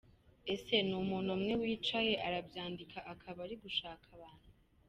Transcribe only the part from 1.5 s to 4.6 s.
wicaye arabyandika akaba ari gushaka abantu??